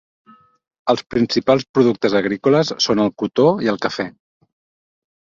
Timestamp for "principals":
1.15-1.65